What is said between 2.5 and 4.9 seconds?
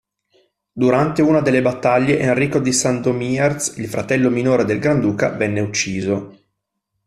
di Sandomierz, il fratello minore del